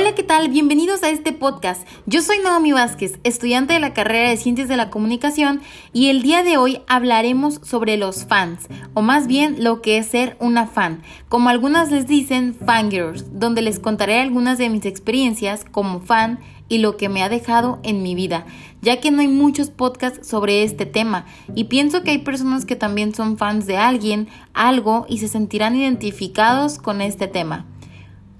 [0.00, 0.48] Hola, ¿qué tal?
[0.48, 1.86] Bienvenidos a este podcast.
[2.06, 5.60] Yo soy Naomi Vázquez, estudiante de la carrera de Ciencias de la Comunicación
[5.92, 10.06] y el día de hoy hablaremos sobre los fans, o más bien lo que es
[10.06, 15.66] ser una fan, como algunas les dicen fangirls, donde les contaré algunas de mis experiencias
[15.70, 16.38] como fan
[16.70, 18.46] y lo que me ha dejado en mi vida,
[18.80, 22.74] ya que no hay muchos podcasts sobre este tema y pienso que hay personas que
[22.74, 27.66] también son fans de alguien, algo y se sentirán identificados con este tema.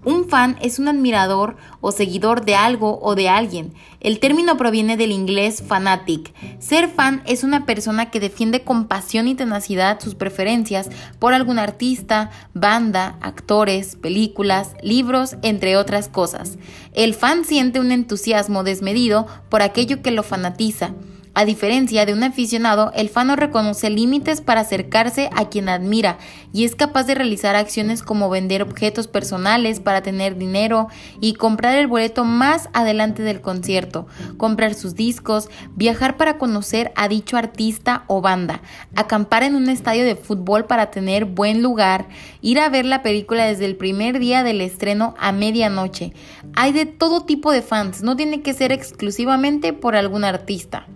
[0.02, 3.74] Un fan es un admirador o seguidor de algo o de alguien.
[4.00, 6.32] El término proviene del inglés fanatic.
[6.58, 11.58] Ser fan es una persona que defiende con pasión y tenacidad sus preferencias por algún
[11.58, 16.56] artista, banda, actores, películas, libros, entre otras cosas.
[16.94, 20.94] El fan siente un entusiasmo desmedido por aquello que lo fanatiza.
[21.32, 26.18] A diferencia de un aficionado, el fan no reconoce límites para acercarse a quien admira
[26.52, 30.88] y es capaz de realizar acciones como vender objetos personales para tener dinero
[31.20, 37.06] y comprar el boleto más adelante del concierto, comprar sus discos, viajar para conocer a
[37.06, 38.60] dicho artista o banda,
[38.96, 42.08] acampar en un estadio de fútbol para tener buen lugar,
[42.42, 46.12] ir a ver la película desde el primer día del estreno a medianoche.
[46.54, 50.88] Hay de todo tipo de fans, no tiene que ser exclusivamente por algún artista.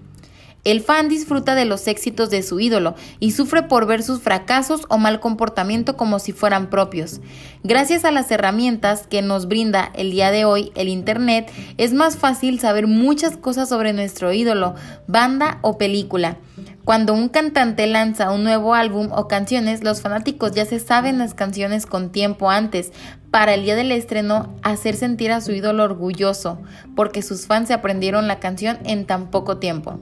[0.65, 4.87] El fan disfruta de los éxitos de su ídolo y sufre por ver sus fracasos
[4.89, 7.20] o mal comportamiento como si fueran propios.
[7.62, 12.17] Gracias a las herramientas que nos brinda el día de hoy el Internet, es más
[12.17, 14.75] fácil saber muchas cosas sobre nuestro ídolo,
[15.07, 16.39] banda o película.
[16.85, 21.33] Cuando un cantante lanza un nuevo álbum o canciones, los fanáticos ya se saben las
[21.33, 22.92] canciones con tiempo antes,
[23.31, 26.59] para el día del estreno hacer sentir a su ídolo orgulloso,
[26.95, 29.98] porque sus fans se aprendieron la canción en tan poco tiempo.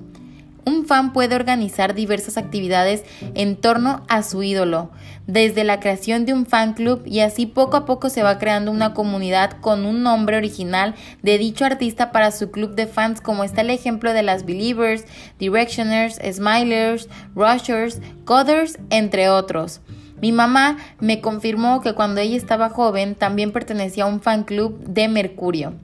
[0.64, 4.90] Un fan puede organizar diversas actividades en torno a su ídolo,
[5.26, 8.70] desde la creación de un fan club y así poco a poco se va creando
[8.70, 13.42] una comunidad con un nombre original de dicho artista para su club de fans como
[13.42, 15.04] está el ejemplo de las Believers,
[15.38, 19.80] Directioners, Smilers, Rushers, Coders, entre otros.
[20.20, 24.78] Mi mamá me confirmó que cuando ella estaba joven también pertenecía a un fan club
[24.84, 25.74] de Mercurio.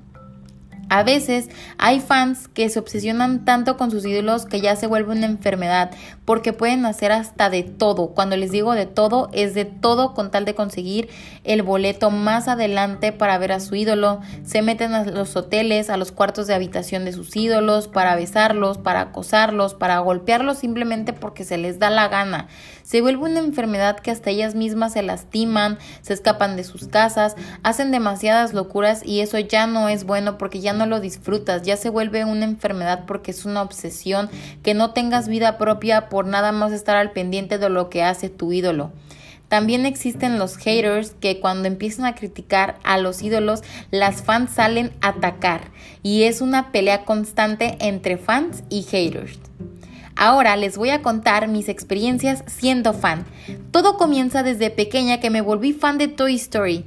[0.89, 5.13] A veces hay fans que se obsesionan tanto con sus ídolos que ya se vuelve
[5.13, 5.91] una enfermedad
[6.29, 8.09] porque pueden hacer hasta de todo.
[8.09, 11.09] Cuando les digo de todo, es de todo con tal de conseguir
[11.43, 14.21] el boleto más adelante para ver a su ídolo.
[14.45, 18.77] Se meten a los hoteles, a los cuartos de habitación de sus ídolos para besarlos,
[18.77, 22.49] para acosarlos, para golpearlos simplemente porque se les da la gana.
[22.83, 27.37] Se vuelve una enfermedad que hasta ellas mismas se lastiman, se escapan de sus casas,
[27.63, 31.77] hacen demasiadas locuras y eso ya no es bueno porque ya no lo disfrutas, ya
[31.77, 34.31] se vuelve una enfermedad porque es una obsesión,
[34.63, 38.53] que no tengas vida propia nada más estar al pendiente de lo que hace tu
[38.53, 38.93] ídolo.
[39.49, 44.93] También existen los haters que cuando empiezan a criticar a los ídolos, las fans salen
[45.01, 45.71] a atacar
[46.03, 49.39] y es una pelea constante entre fans y haters.
[50.17, 53.25] Ahora les voy a contar mis experiencias siendo fan.
[53.71, 56.85] Todo comienza desde pequeña que me volví fan de Toy Story.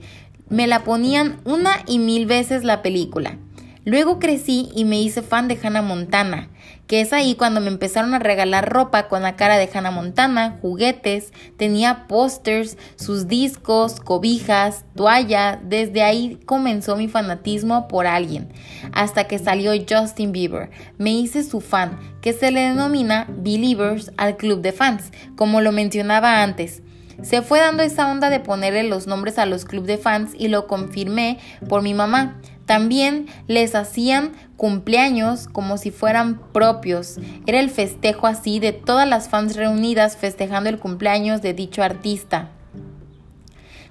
[0.50, 3.38] Me la ponían una y mil veces la película.
[3.84, 6.50] Luego crecí y me hice fan de Hannah Montana,
[6.86, 10.59] que es ahí cuando me empezaron a regalar ropa con la cara de Hannah Montana,
[10.62, 18.50] juguetes, tenía pósters, sus discos, cobijas, toalla, desde ahí comenzó mi fanatismo por alguien,
[18.94, 20.70] hasta que salió Justin Bieber.
[21.00, 25.72] Me hice su fan, que se le denomina Believers al club de fans, como lo
[25.72, 26.84] mencionaba antes.
[27.24, 30.47] Se fue dando esa onda de ponerle los nombres a los clubes de fans y
[30.47, 32.40] lo confirmé por mi mamá.
[32.72, 37.18] También les hacían cumpleaños como si fueran propios.
[37.46, 42.48] Era el festejo así de todas las fans reunidas festejando el cumpleaños de dicho artista.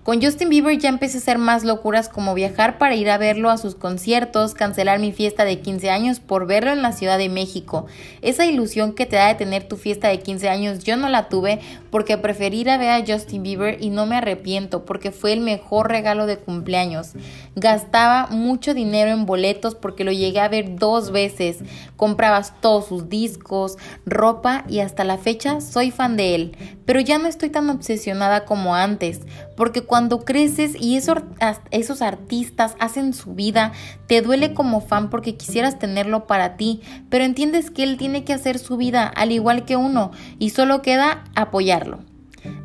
[0.03, 3.51] Con Justin Bieber ya empecé a hacer más locuras como viajar para ir a verlo
[3.51, 7.29] a sus conciertos, cancelar mi fiesta de 15 años por verlo en la Ciudad de
[7.29, 7.85] México.
[8.23, 11.29] Esa ilusión que te da de tener tu fiesta de 15 años yo no la
[11.29, 15.33] tuve porque preferí ir a ver a Justin Bieber y no me arrepiento porque fue
[15.33, 17.13] el mejor regalo de cumpleaños.
[17.57, 21.59] Gastaba mucho dinero en boletos porque lo llegué a ver dos veces.
[21.97, 23.77] Comprabas todos sus discos,
[24.07, 26.57] ropa y hasta la fecha soy fan de él.
[26.85, 29.21] Pero ya no estoy tan obsesionada como antes
[29.61, 31.19] porque cuando creces y esos,
[31.71, 33.73] esos artistas hacen su vida,
[34.07, 36.81] te duele como fan porque quisieras tenerlo para ti,
[37.11, 40.81] pero entiendes que él tiene que hacer su vida al igual que uno y solo
[40.81, 41.25] queda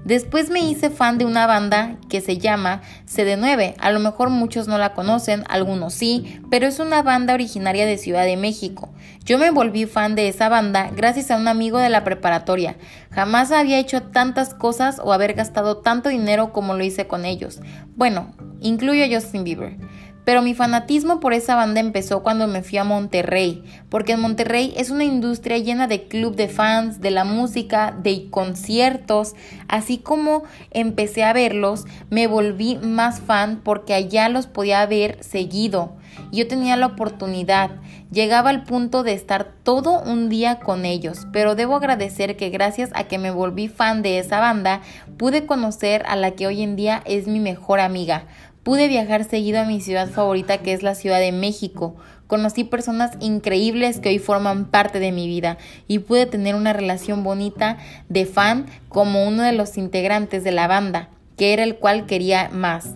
[0.05, 3.75] Después me hice fan de una banda que se llama CD9.
[3.79, 7.97] A lo mejor muchos no la conocen, algunos sí, pero es una banda originaria de
[7.97, 8.93] Ciudad de México.
[9.25, 12.77] Yo me volví fan de esa banda gracias a un amigo de la preparatoria.
[13.11, 17.59] Jamás había hecho tantas cosas o haber gastado tanto dinero como lo hice con ellos.
[17.95, 19.77] Bueno, incluyo a Justin Bieber.
[20.25, 24.73] Pero mi fanatismo por esa banda empezó cuando me fui a Monterrey, porque en Monterrey
[24.75, 29.35] es una industria llena de club de fans, de la música, de conciertos,
[29.67, 35.93] así como empecé a verlos, me volví más fan porque allá los podía ver seguido.
[36.31, 37.71] Yo tenía la oportunidad,
[38.11, 42.89] llegaba al punto de estar todo un día con ellos, pero debo agradecer que gracias
[42.93, 44.81] a que me volví fan de esa banda,
[45.17, 48.25] pude conocer a la que hoy en día es mi mejor amiga
[48.65, 51.95] Pude viajar seguido a mi ciudad favorita que es la Ciudad de México.
[52.25, 57.23] Conocí personas increíbles que hoy forman parte de mi vida y pude tener una relación
[57.23, 57.77] bonita
[58.09, 62.49] de fan como uno de los integrantes de la banda, que era el cual quería
[62.51, 62.95] más.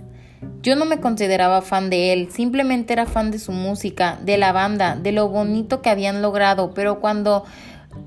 [0.64, 4.52] Yo no me consideraba fan de él, simplemente era fan de su música, de la
[4.52, 7.46] banda, de lo bonito que habían logrado, pero cuando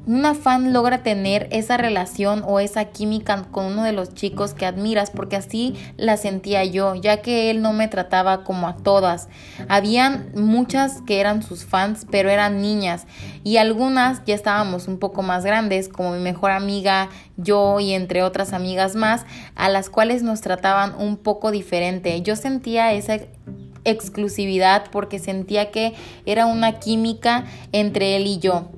[0.07, 4.67] una fan logra tener esa relación o esa química con uno de los chicos que
[4.67, 9.29] admiras, porque así la sentía yo, ya que él no me trataba como a todas.
[9.69, 13.07] Habían muchas que eran sus fans, pero eran niñas,
[13.45, 18.23] y algunas ya estábamos un poco más grandes, como mi mejor amiga, yo y entre
[18.23, 19.25] otras amigas más,
[19.55, 22.21] a las cuales nos trataban un poco diferente.
[22.23, 23.19] Yo sentía esa
[23.85, 25.95] exclusividad porque sentía que
[26.27, 28.69] era una química entre él y yo.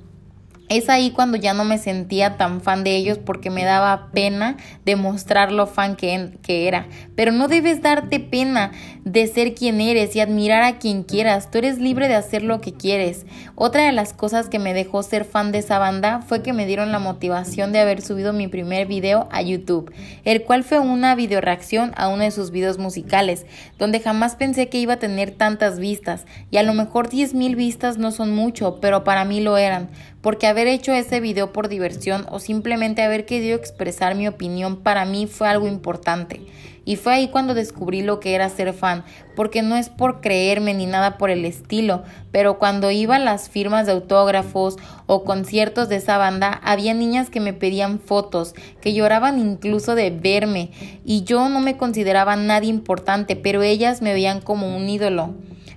[0.74, 4.56] Es ahí cuando ya no me sentía tan fan de ellos porque me daba pena
[4.84, 6.88] demostrar lo fan que, que, era.
[7.14, 8.72] Pero no debes darte pena
[9.04, 11.50] de ser quien eres y admirar a quien quieras.
[11.50, 13.26] Tú eres libre de hacer lo que quieres.
[13.54, 16.66] Otra de las cosas que me dejó ser fan de esa banda fue que me
[16.66, 19.92] dieron la motivación de haber subido mi primer video a YouTube,
[20.24, 23.46] el cual fue una video reacción a uno de sus videos musicales,
[23.78, 26.24] donde jamás pensé que iba a tener tantas vistas.
[26.50, 29.90] Y a lo mejor 10.000 vistas no son mucho, pero para mí lo eran
[30.24, 35.04] porque haber hecho ese video por diversión o simplemente haber querido expresar mi opinión para
[35.04, 36.40] mí fue algo importante.
[36.84, 39.04] Y fue ahí cuando descubrí lo que era ser fan,
[39.34, 43.48] porque no es por creerme ni nada por el estilo, pero cuando iba a las
[43.48, 44.76] firmas de autógrafos
[45.06, 50.10] o conciertos de esa banda, había niñas que me pedían fotos, que lloraban incluso de
[50.10, 50.70] verme,
[51.04, 55.34] y yo no me consideraba nadie importante, pero ellas me veían como un ídolo.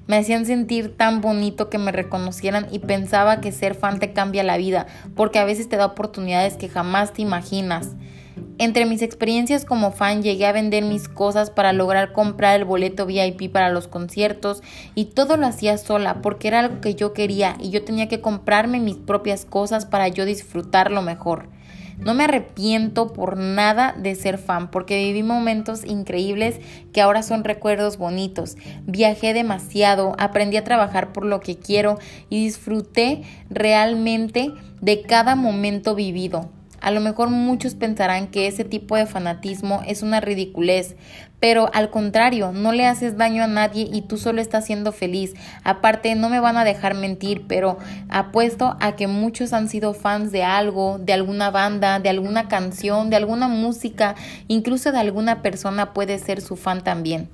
[0.07, 4.41] Me hacían sentir tan bonito que me reconocieran y pensaba que ser fan te cambia
[4.43, 7.89] la vida, porque a veces te da oportunidades que jamás te imaginas.
[8.59, 13.05] Entre mis experiencias como fan llegué a vender mis cosas para lograr comprar el boleto
[13.05, 14.63] VIP para los conciertos
[14.95, 18.19] y todo lo hacía sola porque era algo que yo quería y yo tenía que
[18.19, 21.49] comprarme mis propias cosas para yo disfrutarlo mejor.
[21.99, 26.59] No me arrepiento por nada de ser fan porque viví momentos increíbles
[26.93, 28.57] que ahora son recuerdos bonitos.
[28.87, 31.99] Viajé demasiado, aprendí a trabajar por lo que quiero
[32.29, 33.21] y disfruté
[33.51, 34.51] realmente
[34.81, 36.56] de cada momento vivido.
[36.79, 40.95] A lo mejor muchos pensarán que ese tipo de fanatismo es una ridiculez,
[41.39, 45.33] pero al contrario, no le haces daño a nadie y tú solo estás siendo feliz.
[45.63, 47.77] Aparte, no me van a dejar mentir, pero
[48.09, 53.09] apuesto a que muchos han sido fans de algo, de alguna banda, de alguna canción,
[53.09, 54.15] de alguna música,
[54.47, 57.29] incluso de alguna persona puede ser su fan también.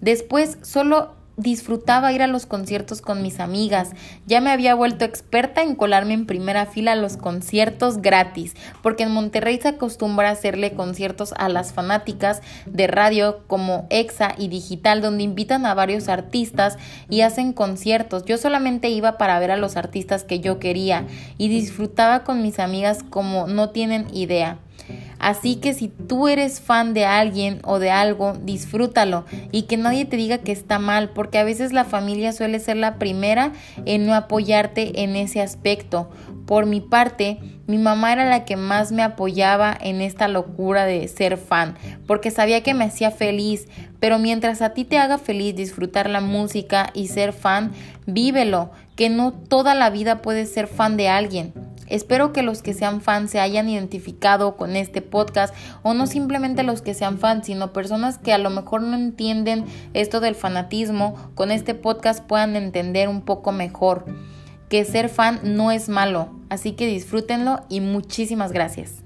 [0.00, 3.90] Después, solo disfrutaba ir a los conciertos con mis amigas.
[4.26, 9.04] Ya me había vuelto experta en colarme en primera fila a los conciertos gratis, porque
[9.04, 15.00] en Monterrey se acostumbra hacerle conciertos a las fanáticas de radio como EXA y Digital,
[15.00, 16.76] donde invitan a varios artistas
[17.08, 18.24] y hacen conciertos.
[18.24, 21.06] Yo solamente iba para ver a los artistas que yo quería
[21.38, 24.58] y disfrutaba con mis amigas como no tienen idea.
[25.24, 29.24] Así que si tú eres fan de alguien o de algo, disfrútalo.
[29.52, 32.76] Y que nadie te diga que está mal, porque a veces la familia suele ser
[32.76, 33.54] la primera
[33.86, 36.10] en no apoyarte en ese aspecto.
[36.44, 41.08] Por mi parte, mi mamá era la que más me apoyaba en esta locura de
[41.08, 43.66] ser fan, porque sabía que me hacía feliz,
[44.00, 47.72] pero mientras a ti te haga feliz disfrutar la música y ser fan,
[48.04, 51.52] vívelo, que no toda la vida puedes ser fan de alguien.
[51.86, 56.62] Espero que los que sean fans se hayan identificado con este podcast o no simplemente
[56.62, 61.14] los que sean fans, sino personas que a lo mejor no entienden esto del fanatismo,
[61.34, 64.06] con este podcast puedan entender un poco mejor
[64.68, 66.30] que ser fan no es malo.
[66.48, 69.03] Así que disfrútenlo y muchísimas gracias.